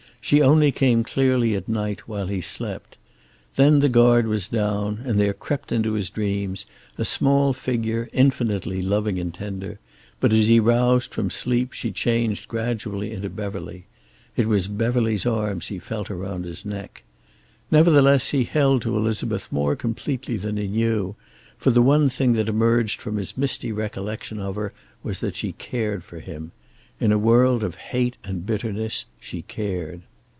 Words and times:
She 0.23 0.39
only 0.43 0.71
came 0.71 1.03
clearly 1.03 1.55
at 1.55 1.67
night, 1.67 2.01
while 2.07 2.27
he 2.27 2.41
slept. 2.41 2.95
Then 3.55 3.79
the 3.79 3.89
guard 3.89 4.27
was 4.27 4.47
down, 4.47 5.01
and 5.03 5.19
there 5.19 5.33
crept 5.33 5.71
into 5.71 5.93
his 5.93 6.11
dreams 6.11 6.67
a 6.95 7.03
small 7.03 7.53
figure, 7.53 8.07
infinitely 8.13 8.83
loving 8.83 9.17
and 9.17 9.33
tender; 9.33 9.79
but 10.19 10.31
as 10.31 10.47
he 10.47 10.59
roused 10.59 11.11
from 11.11 11.31
sleep 11.31 11.73
she 11.73 11.91
changed 11.91 12.47
gradually 12.47 13.11
into 13.11 13.31
Beverly. 13.31 13.85
It 14.37 14.45
was 14.47 14.67
Beverly's 14.67 15.25
arms 15.25 15.67
he 15.67 15.79
felt 15.79 16.11
around 16.11 16.45
his 16.45 16.65
neck. 16.65 17.01
Nevertheless 17.71 18.29
he 18.29 18.43
held 18.43 18.83
to 18.83 18.95
Elizabeth 18.95 19.51
more 19.51 19.75
completely 19.75 20.37
than 20.37 20.55
he 20.55 20.67
knew, 20.67 21.15
for 21.57 21.71
the 21.71 21.81
one 21.81 22.09
thing 22.09 22.33
that 22.33 22.47
emerged 22.47 23.01
from 23.01 23.17
his 23.17 23.35
misty 23.35 23.71
recollection 23.71 24.39
of 24.39 24.53
her 24.55 24.71
was 25.01 25.19
that 25.21 25.35
she 25.35 25.53
cared 25.53 26.03
for 26.03 26.19
him. 26.19 26.51
In 26.99 27.11
a 27.11 27.17
world 27.17 27.63
of 27.63 27.73
hate 27.73 28.17
and 28.23 28.45
bitterness 28.45 29.05
she 29.19 29.41
cared. 29.41 30.03